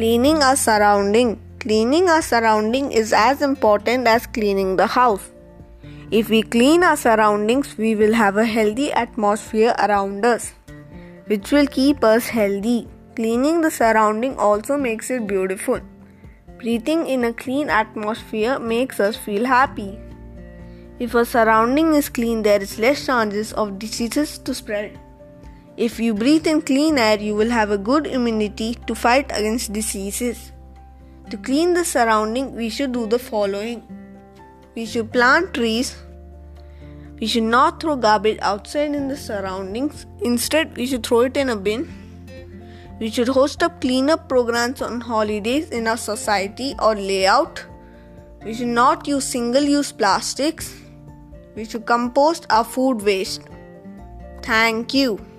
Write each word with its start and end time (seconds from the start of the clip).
Cleaning 0.00 0.42
our 0.42 0.56
surrounding. 0.56 1.38
Cleaning 1.62 2.08
our 2.08 2.22
surrounding 2.22 2.90
is 2.90 3.12
as 3.12 3.42
important 3.42 4.06
as 4.08 4.26
cleaning 4.26 4.76
the 4.76 4.86
house. 4.86 5.28
If 6.10 6.30
we 6.30 6.40
clean 6.42 6.82
our 6.82 6.96
surroundings, 6.96 7.76
we 7.76 7.94
will 7.94 8.14
have 8.14 8.38
a 8.38 8.46
healthy 8.46 8.90
atmosphere 8.92 9.74
around 9.78 10.24
us, 10.24 10.54
which 11.26 11.52
will 11.52 11.66
keep 11.66 12.02
us 12.02 12.28
healthy. 12.28 12.88
Cleaning 13.14 13.60
the 13.60 13.70
surrounding 13.70 14.38
also 14.38 14.78
makes 14.78 15.10
it 15.10 15.26
beautiful. 15.26 15.82
Breathing 16.56 17.06
in 17.06 17.24
a 17.24 17.34
clean 17.34 17.68
atmosphere 17.68 18.58
makes 18.58 19.00
us 19.00 19.16
feel 19.18 19.44
happy. 19.44 19.98
If 20.98 21.14
a 21.14 21.26
surrounding 21.26 21.92
is 21.92 22.08
clean, 22.08 22.40
there 22.40 22.62
is 22.62 22.78
less 22.78 23.04
chances 23.04 23.52
of 23.52 23.78
diseases 23.78 24.38
to 24.38 24.54
spread. 24.54 24.98
If 25.76 25.98
you 25.98 26.14
breathe 26.14 26.46
in 26.46 26.62
clean 26.62 26.98
air, 26.98 27.18
you 27.18 27.34
will 27.34 27.50
have 27.50 27.70
a 27.70 27.78
good 27.78 28.06
immunity 28.06 28.74
to 28.86 28.94
fight 28.94 29.30
against 29.30 29.72
diseases. 29.72 30.52
To 31.30 31.36
clean 31.36 31.74
the 31.74 31.84
surrounding, 31.84 32.54
we 32.56 32.68
should 32.68 32.92
do 32.92 33.06
the 33.06 33.18
following. 33.18 33.82
We 34.74 34.84
should 34.84 35.12
plant 35.12 35.54
trees. 35.54 35.96
We 37.20 37.26
should 37.26 37.44
not 37.44 37.80
throw 37.80 37.96
garbage 37.96 38.38
outside 38.42 38.94
in 38.94 39.08
the 39.08 39.16
surroundings. 39.16 40.06
Instead, 40.22 40.76
we 40.76 40.86
should 40.86 41.06
throw 41.06 41.20
it 41.20 41.36
in 41.36 41.50
a 41.50 41.56
bin. 41.56 41.88
We 42.98 43.10
should 43.10 43.28
host 43.28 43.62
up 43.62 43.80
cleanup 43.80 44.28
programs 44.28 44.82
on 44.82 45.00
holidays 45.00 45.70
in 45.70 45.86
our 45.86 45.96
society 45.96 46.74
or 46.80 46.94
layout. 46.94 47.64
We 48.44 48.54
should 48.54 48.68
not 48.68 49.06
use 49.06 49.24
single 49.24 49.62
use 49.62 49.92
plastics. 49.92 50.74
We 51.54 51.64
should 51.64 51.86
compost 51.86 52.46
our 52.50 52.64
food 52.64 53.02
waste. 53.02 53.42
Thank 54.42 54.94
you. 54.94 55.29